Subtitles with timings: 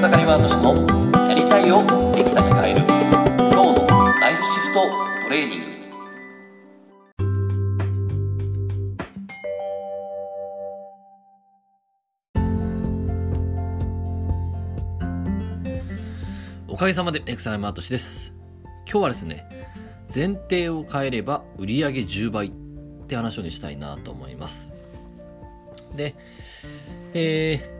[0.00, 2.86] 草刈ワード氏のやりたいをできたに変える
[3.36, 3.86] 今日の
[4.18, 4.80] ライフシフト
[5.24, 5.66] トレーニング。
[16.66, 18.32] おかげさまで草刈ワード氏です。
[18.90, 19.46] 今日はですね
[20.14, 22.52] 前提を変えれば売上10倍っ
[23.06, 24.72] て話をしたいなと思います。
[25.94, 26.14] で、
[27.12, 27.70] え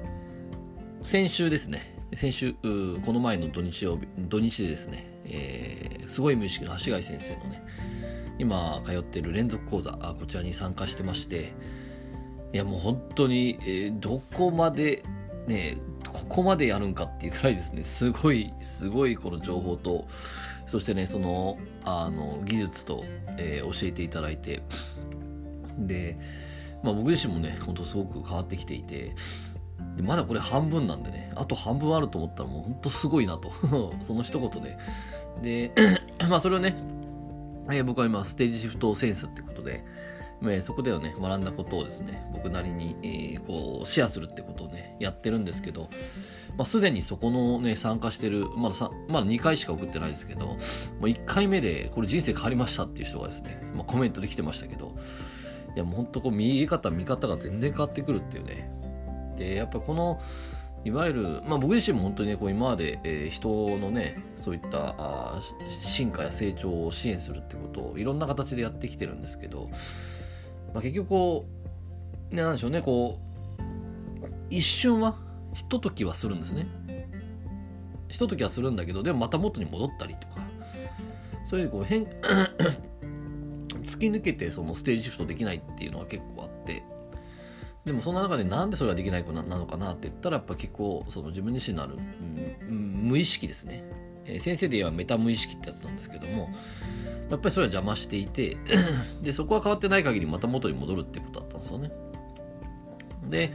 [1.01, 7.63] ー、先週ですね先週、この前の土日曜日、土日でですね、えー、すごい無意識の橋貝先生のね、
[8.39, 11.53] 今通っている連続講座、こちらに参加してまして、
[12.53, 15.05] いやもう本当に、えー、どこまで、
[15.47, 15.79] ね、
[16.09, 20.09] ここまでやるんかっていうくらいですね、すごい、すごいこの情報と、
[20.67, 23.05] そしてね、その、あの、技術と、
[23.39, 24.63] えー、教えていただいて、
[25.79, 26.17] で、
[26.83, 29.15] まあ僕自身もね、本当すごく変わってきていて、
[29.97, 33.53] でまだこれ半分なんでね、あと半分あると思ったらもう本当すごいなと。
[34.07, 34.79] その一言で。
[35.43, 35.73] で、
[36.29, 36.77] まあそれをね、
[37.71, 39.85] えー、僕は今ステージシフトセンスってことで、
[40.43, 45.89] えー、そこではね、学んだことをですね、僕なりに、えー、こう、シェアするってことをね、やってるんですけど、
[46.57, 50.57] まあ、すでにそこのね、参加してる、まださ、まだ2回しか送ってないですけど、も
[51.03, 54.97] う1回目で、これ人生変わりましたっていう人がですね、まあ、コメントで来てましたけど、
[55.77, 58.71] いやもう本当こう、見え方、見方が全然変わってくるっていうね、
[59.41, 60.21] でやっぱこの
[60.85, 65.41] いわゆる、まあ、僕自身も本当にねこう今まで、えー、人のねそういったあ
[65.83, 69.69] 進化や成長を支援するってことをいろんな形でやってきてるんですけど、
[70.73, 71.47] まあ、結局こ
[72.31, 75.17] う、ね、なんでしょうねこう一瞬は
[75.55, 76.67] ひとときはするんですね。
[78.09, 80.43] ひとときはするんだけどでもまた元に戻ったりとか
[81.49, 82.07] そういうこう変
[83.83, 86.50] 突き抜けてそのステージシフトできないっていうのは結構あっ
[87.85, 91.97] でもそんな中でなんでそれができない子なのかなって言ったらやっぱ結構その自分自身のある、
[92.69, 93.85] うん、無意識ですね、
[94.27, 96.51] えー、先生で言えばメタ無意識ってやつなんですけども
[97.31, 98.59] やっぱりそれは邪魔していて
[99.23, 101.91] でそこは変わってない限りまた元に戻るってことだったんですよね。
[103.29, 103.53] で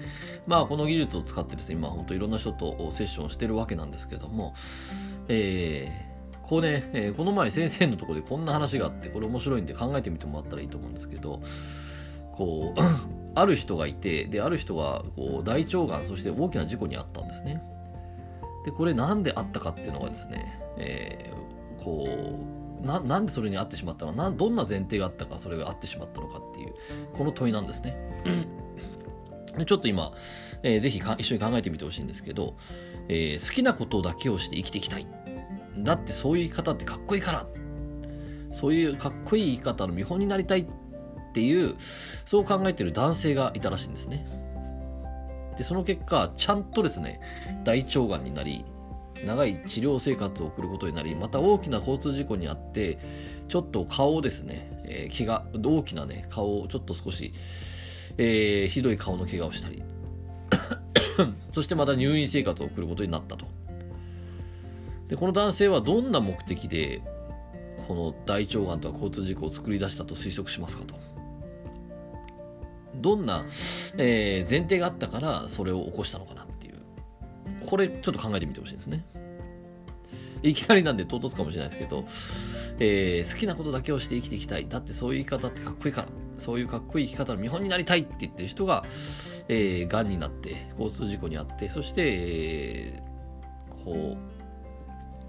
[0.47, 4.55] まあこの技術を使ってですね今本当いろんな人とセッションをしてるわけなんですけども
[5.27, 11.41] えー、こうね、えー、この前先生のところでこんな話があってこれ面白いんで考えてみてもらったらいいと思うんですけど
[12.38, 12.79] こう
[13.35, 17.62] ある人がいてである人がこう大腸がんそして大きな事故に遭ったんですね。
[18.66, 22.40] でこれなんであったかっていうのがですね、えー、こ
[22.81, 26.74] うななんでそれに遭ってしまったのかどんな前提があったかそれがあってしまったのかっていう
[27.13, 27.95] この問いなんですね。
[29.57, 30.12] でちょっと今、
[30.63, 32.57] えー、ぜひ一緒に考えてみてほしいんですけど、
[33.07, 35.07] えー、好きなことだけをして生きていきたい。
[35.78, 37.47] だってそういう言い方ってかっこいいから。
[38.51, 40.62] そういうかっこいい言い方の見本になりたい。
[40.62, 40.66] っ
[41.35, 41.75] ていう
[42.25, 44.25] そう考えてる男性がいたらしいんですね。
[45.57, 47.19] でその結果ちゃんとですね
[47.66, 48.63] 大腸がんになり
[49.25, 53.00] 長い治療生活を送ることになりまた大きな交通事故にあって
[53.50, 57.34] ちょっと顔をですね、えー、怪我大きなね顔をちょっと少し、
[58.18, 59.84] えー、ひどい顔の怪我をしたり。
[61.53, 63.45] そしてまた入院生活を送ることになったと。
[65.07, 67.01] でこの男性はどんな目的で
[67.88, 71.14] この大腸がんとか交通事故を作り出したと推測しますかと。
[73.01, 73.45] どんな、
[73.97, 76.75] えー、前提があったからそれを起こしたのかなっていう。
[77.66, 79.06] これちょっと考えてみてほしいんですね。
[80.44, 82.06] いきなりなんで唐突かもしれないですけど、
[82.79, 84.67] えー、好きなことだけをして生きていきたい。
[84.69, 86.07] だってそういう言い方ってかっこいいから。
[86.38, 88.83] そういうかっこいい生き方の見本になりたいって言ってる人が、
[89.47, 94.17] えー、癌になって交通事故にあってそして、えー、こ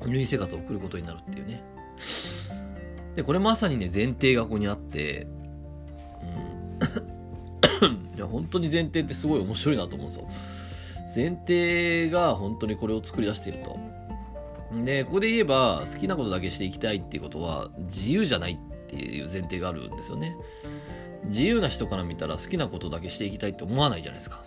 [0.04, 1.62] う入院生活を送ることになるっていうね。
[3.14, 5.45] でこれまさにね前提がここにあって、うん
[8.16, 10.28] いや、本当に前提ってすごい面白いなと思うんですよ。
[11.14, 13.78] 前提が本当にこれを作り出していると。
[14.84, 20.36] で、ここで言えば、好きなことだけしていきたいっていうことは、自由じゃないっていう前提があるんですよね。
[21.26, 24.42] 自由な人から見たら好きなことだけしていきたいって思わないじゃないですか。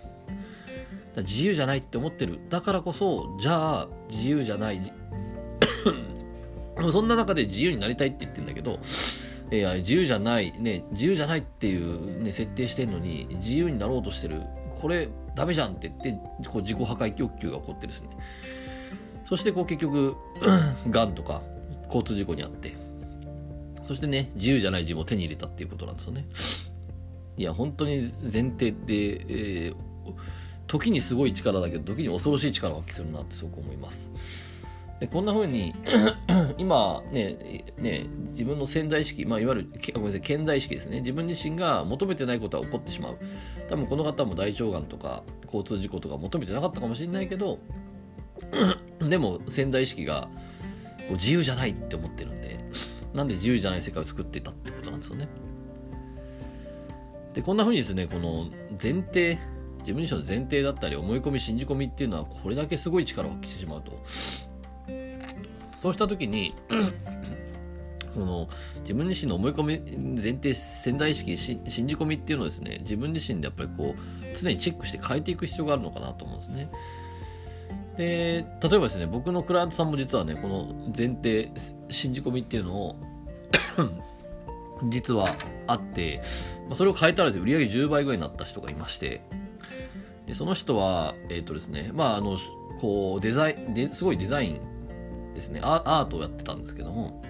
[1.19, 2.39] か自由じゃないって思ってる。
[2.49, 4.93] だからこそ、じゃあ、自由じゃない。
[6.91, 8.79] そんな中で自由になりたいって言ってるんだけど、
[9.51, 14.41] いや自由じゃない、ね、自由じゃないっていう、ね、設定してるのに、自由になろうとしてる、
[14.79, 18.09] これ、ダメじゃんって言って、こう自己破壊欲求が起こってですね。
[19.25, 20.15] そして、こう結局、
[20.89, 21.41] がんとか、
[21.87, 22.75] 交通事故にあって、
[23.87, 26.27] そしてね、自由じゃない自分を手に入れたっていうことなんですよね。
[27.37, 29.75] いや、本当に前提って、えー、
[30.67, 34.11] 時にすごい力だけど、時に恐ろしい力を発揮するなってすごく思います。
[34.99, 35.73] でこんな風に
[36.57, 40.99] 今ね、ね、自分の潜在意識、まあ、いわゆる、ごめんなさい、潜在意識ですね。
[40.99, 43.17] 自分自身が求めてないことは起こってしまう。
[43.69, 47.59] 多分この方も大腸がんとか交通事故とか求めてなかったかもしれないけど、
[48.99, 50.29] でも潜在意識が
[51.07, 52.59] こう自由じゃないって思ってるんで、
[53.13, 55.29] なんで自由じゃない世界を作ってたってことなんですよね。
[57.33, 59.39] で、こんな風にですね、この前提、
[59.79, 64.03] 自分自身の前提だったり思い込み、信じ込みっていうのはこれだけすごい力を発揮してしまうと。
[65.81, 66.53] そうした時に、
[68.13, 68.49] この
[68.81, 76.69] 自分自身の思い込み、前提、潜在意識、信じ込みっていうのをですね、自分自身でやっぱりこう、常にチェックして変えていく必要があるのかなと思うんですね。
[77.97, 81.51] で、例えばですね、僕のクライアントさんも実はね、この前提、
[81.89, 82.95] 信じ込みっていうのを
[84.89, 85.35] 実は
[85.67, 86.21] あって、
[86.67, 89.21] まあ、それを変えたら売り上げ10倍ぐらいになった人がいまして、
[90.27, 92.37] でその人は、えっ、ー、とですね、まあ、あの、
[92.79, 94.61] こう、デザイン、ですごいデザイン
[95.39, 97.21] ですね、アートをやってたんですけども、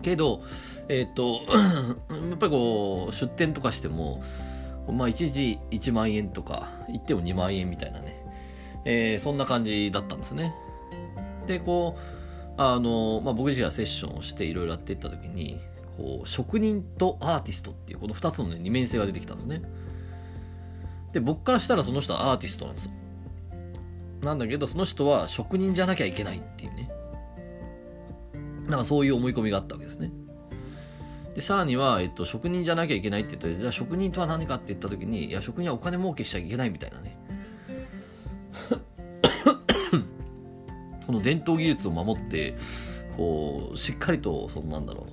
[0.00, 0.42] けど、
[0.88, 1.42] えっ、ー、と、
[2.30, 4.22] やっぱりこう、出店とかしても、
[4.90, 8.24] まあ、一時1万円とか、言っても2万円みたいなね、
[8.84, 10.54] えー、そんな感じだったんですね。
[11.46, 12.00] で、こう、
[12.56, 15.60] あの、まあ、僕自身がセッションをしていろいろやっていったときに、
[15.96, 19.62] こう、職人とアーティストっていうこの2つの、ね、二面性が出てきたんですね。
[21.12, 22.92] で、僕からしたらその人はアーティストなんですよ。
[24.22, 26.90] なんだけど、その人は職人じゃなきゃいけないっていうね。
[28.68, 30.12] なんかそういう思い込みがあったわけですね。
[31.34, 37.18] で、さらには、えっと、職人じゃなきゃいけないって言ったら、じゃあ職人とは何かって言った時に、いや、職人はお金儲けしちゃいけないみたいなね。
[41.06, 42.56] この伝統技術を守って、
[43.16, 45.06] こう、しっかりと、そのなんだろ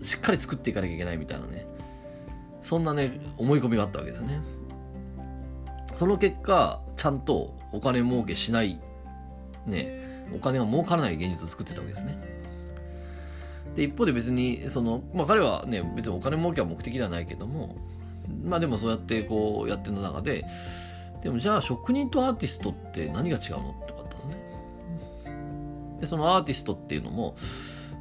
[0.00, 1.66] う、しっかり作っていかなきゃいけないみたいなね。
[2.62, 4.40] そんなね、思い込みがあったわけですね。
[5.96, 8.80] その結果、ちゃんとお金儲けしない、
[9.66, 12.18] ね、お金が儲からない現実を作ってたわけですね。
[13.76, 17.76] で、一方で別に、その、まあ彼はね、別にお金儲けは目的ではないけども、
[18.44, 20.44] まあでもそうやってこうやってる中で、
[21.22, 24.36] でもじゃあ職人とアーティストって何が違うのってかったんですね。
[26.00, 27.36] で、そのアーティストっていうのも、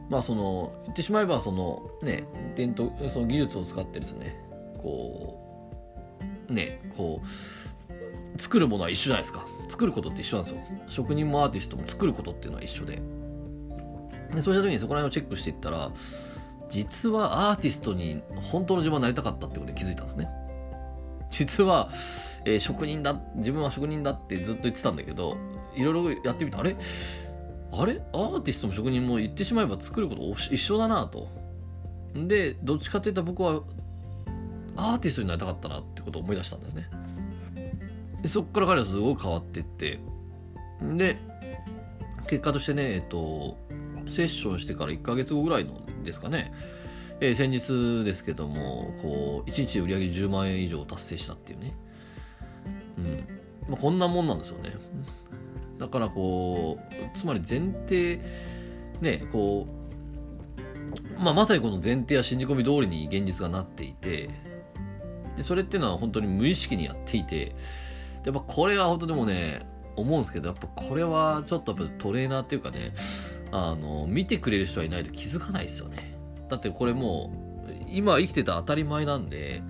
[0.10, 2.26] まあその、言ってしまえばそのね、
[2.56, 4.36] 伝統、その技術を使ってですね、
[4.82, 5.40] こ
[6.50, 7.28] う、ね、こう、
[8.38, 9.46] 作るものは一緒じゃないですか。
[9.70, 10.80] 作ることって一緒なんですよ。
[10.90, 13.02] 職人もアーティストも作ることっていうのは一緒で。
[14.34, 15.92] でそうした時にそこら辺をチェックしていったら、
[16.70, 18.22] 実はアーティストに
[18.52, 20.30] 本当の自分はなりたかったってことに気づいたんですね。
[21.32, 21.90] 実は、
[22.46, 25.38] えー、職人だ、自分は職人だってずっと言ってたんだけど、
[25.76, 26.60] いろいろやってみた。
[26.60, 26.76] あれ？
[27.72, 28.02] あれ？
[28.14, 30.22] アーティストも職人も言ってしまえば作ること
[30.52, 31.30] 一緒だなと。
[32.16, 33.62] で、どっちかって言ったら僕は
[34.76, 36.90] アーティストになりたかったなってことを思い出したんですね。
[38.26, 40.00] でそっから彼はすごく変わっていって、
[40.82, 41.20] で、
[42.28, 43.56] 結果としてね、えっと、
[44.10, 46.52] セッションしてから1ヶ月後ぐらいのですかね、
[47.22, 51.76] えー、先日ですけども、こう、1日で売り上げ10万円以上達成したっていうね。
[52.98, 53.14] うん。
[53.70, 54.74] まあ、こんなもんなんですよね。
[55.78, 58.20] だからこう、つまり前提、
[59.02, 59.68] ね、こ
[61.20, 64.32] う、まあ、まさにこの前提や信じ込み通りに現実がなっていて、
[65.38, 67.56] でそれっていうのは本当に無意識にやっていて、
[68.26, 72.94] やっぱこれは本当でもね、思うんですけど、やっぱこれはちょっとやっぱトレーナーっていうかね、
[73.52, 76.18] あの、見てくれる人はいないと気づかないですよね。
[76.50, 77.32] だってこれも
[77.68, 79.62] う、今生きてた当たり前なんで、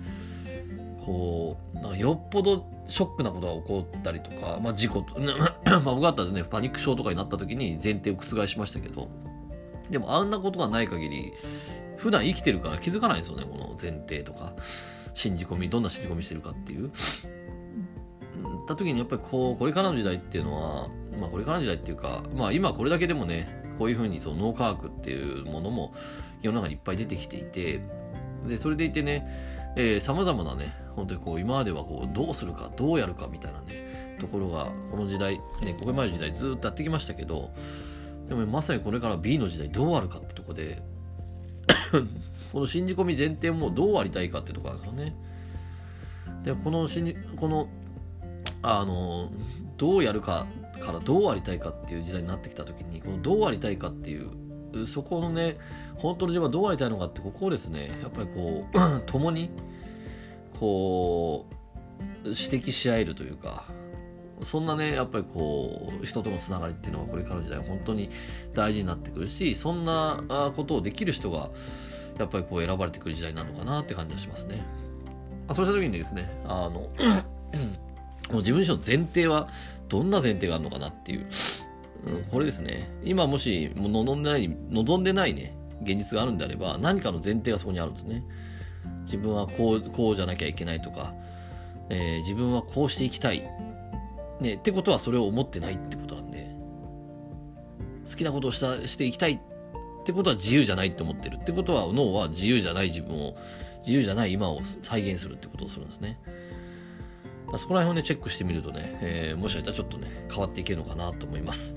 [1.04, 9.08] こう、なんかよっぽどショックなことが起こったりとか、まあ事故と、 まあ僕だったらね、パニック症とかになった時に前提を覆しましたけど、
[9.90, 11.32] でもあんなことがない限り、
[11.96, 14.52] 普段生きてるから気づかないんですよね、この前提とか、
[15.14, 16.90] 信じ込み、どんな信じ込みしてるかっていう。
[18.66, 25.94] った時にやっぱりこう、これからの時代っていうのは、まあこれからの時代っていうか、まあ今これだけでもね、こういうふうにその脳科学っていうものも
[26.42, 27.80] 世の中にいっぱい出てきていて、
[28.46, 29.26] で、それでいてね、
[29.76, 37.50] えー、様々なね、本当にこう今まではこうどうするか、どうやるかみたいなね、ところが、この時代、ね、ここまでの時代ずっとやってきましたけど、
[38.28, 40.82] でもまさにこれから B の時代どうあるかってとこで、
[42.52, 45.14] この信じ込み前提もどうありたいかってとこなんですよね。
[46.44, 47.68] で、この信じ、この
[48.62, 49.30] あの
[49.76, 50.46] どうやるか
[50.80, 55.56] からどうありたいかっていう時代になってきた時にこのどうありたいかっていうそこのね
[55.96, 59.50] 本当の自分はどうありたいのかってここをですねやっぱりこう共に
[60.58, 63.64] こう指摘し合えるというか
[64.42, 68.10] そんなねやっぱりこう人とのつながりっていうのはこれからの時代本当に
[68.54, 71.50] 大事になってくるしそんなことをできる人が
[72.18, 74.64] やっぱりこう選ばれてくる時代なのかなって感じがしますね。
[75.54, 76.88] そうした時にですねあの
[78.30, 79.48] もう自分自身の前提は
[79.88, 81.26] どんな前提があるのかなっていう、
[82.06, 82.90] うん、これですね。
[83.04, 88.24] 今もしもう望んでない、望んでないね、現実があるんであれば、何かの前提がそこにあるんですね。
[89.04, 91.14] 自分はこう、こうじゃなきゃいけないとか、
[91.88, 93.48] えー、自分はこうしていきたい。
[94.40, 96.54] ね、ってことはそれを思ってないってことなんで、
[98.10, 99.40] 好きなことをしたしていきたい
[100.02, 103.36] ってことは自由じゃないって思ってるってことは脳は自由じゃない自分を
[103.80, 106.20] 自由じゃない今を再現するってことをするんですね
[107.58, 111.74] そこら辺をねチェックしてみるとね、えー、もしかしたらちょっとね変わっていけるのかなと思います。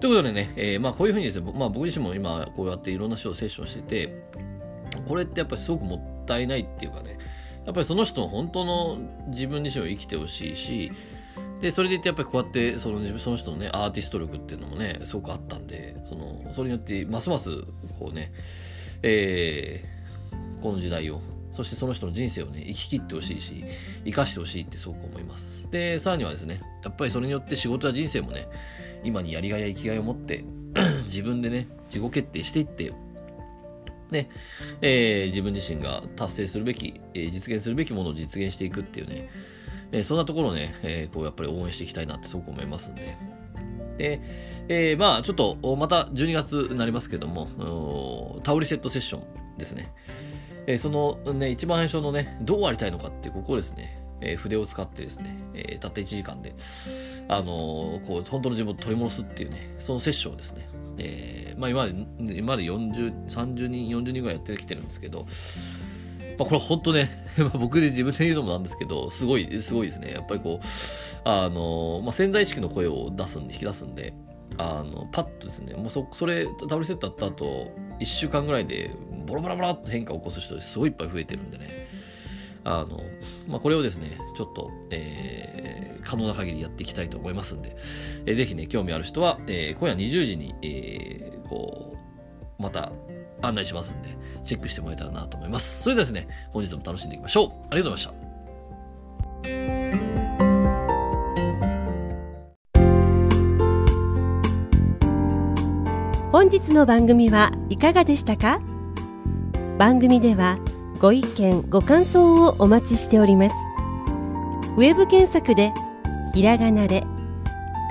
[0.00, 4.22] ということでね、えー、まあこういうふうにですね、まあ、僕自身も今こうやっていろんな人をセッションしてて
[5.08, 7.18] これってやっぱりすごくもったいないっていうかね
[7.64, 10.92] やっぱりその人の本当の自分自身を生きてほしいし
[11.64, 17.48] で、それでいてやっぱりこうやってそのその人のね、アーティスト力っていうのもね、すごくあったんで、その、それによってますます
[17.98, 18.32] こうね、
[19.02, 21.22] えー、この時代を、
[21.54, 23.64] そしてその人の人生をね、生き切ってほしいし、
[24.04, 25.68] 生かしてほしいってすごく思います。
[25.70, 28.48] で、さらにはですね、やっぱりそれによって仕事や人生もね、
[29.04, 30.44] 今にやりがいや生きがいを持って
[31.06, 32.92] 自分でね、自己決定していって、
[34.10, 34.30] ね、
[34.80, 39.28] えー、自分自身が達成するべき、えー、実現するべきものを実現していくっていうね、
[39.92, 43.16] えー、そんなところをね、えー、こうやっぱり応援していきたいなってすごく思いますんで。
[43.98, 44.20] で、
[44.68, 49.92] え、まあちょっとまた12月になりますけども、タオリセットセッションですね。
[50.66, 56.54] えー、そのね、一番最初のね、どうありたいのかって、ここですね、えー、筆を使ってですね、えー、たった1時間で、
[57.28, 60.68] あのー、こう、本当の自分を取り戻すっていうね、そのセッションをですね、
[60.98, 65.26] えー、まあ今まで、今まで40、30人、40人ぐらいやってきてるんですけど、
[66.38, 67.10] まあ、これ本当ね、
[67.58, 70.12] 僕で自分で言うのもなんですけど、すごい、すごいですね。
[70.12, 70.66] やっぱりこう、
[71.24, 74.14] あの、まあ、潜在意識の声を出すんで、引き出すんで、
[74.56, 78.90] あの、パッとですね、もうそ、それ、タブルセットあった後、1週間ぐらいで、
[79.26, 81.66] ボロボロボロっと変化を起こす人すごいいっぱい増えてるんでね。
[82.64, 83.00] あの、
[83.46, 87.76] まあ、これをですね、ちょっと、えー、可能な限りやっていきたいと思いますんで、
[88.26, 91.94] えー、ぜひね、興味ある人は、えー、今夜20時に、えー、こ
[92.58, 92.92] う、また
[93.42, 94.08] 案内しますんで、
[94.46, 95.82] チェックしてもらえたらなと思います。
[95.82, 97.48] それではですね、本日も楽しんでいきましょう。
[97.70, 99.94] ありがとうございました。
[106.32, 108.73] 本日の番組はいかがでしたか？
[109.78, 110.58] 番組では
[111.00, 113.54] ご意見ご感想をお待ちしております。
[114.76, 115.72] ウェブ検索で
[116.32, 117.04] ひらがなで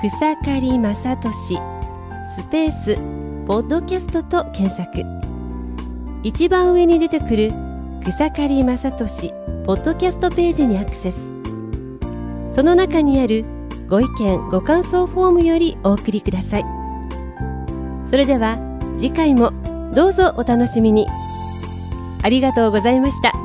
[0.00, 1.58] 草刈正俊
[2.26, 2.96] スペース
[3.46, 5.04] ポッドキャストと検索。
[6.22, 7.52] 一番上に出てくる
[8.02, 9.34] 草刈正俊
[9.66, 11.18] ポッドキャストページにアクセス。
[12.48, 13.44] その中にある
[13.88, 16.64] ご意見ご感想フォームよりお送りください。
[18.06, 18.58] それでは
[18.96, 19.52] 次回も
[19.94, 21.06] どうぞお楽しみに。
[22.24, 23.43] ありがとうございました。